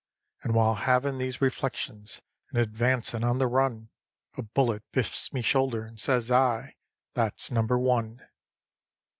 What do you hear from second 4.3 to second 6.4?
A bullet biffs me shoulder, and says